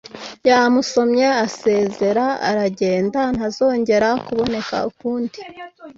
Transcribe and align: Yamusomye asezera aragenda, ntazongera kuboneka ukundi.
Yamusomye 0.49 1.25
asezera 1.45 2.25
aragenda, 2.49 3.19
ntazongera 3.35 4.09
kuboneka 4.25 4.75
ukundi. 4.89 5.37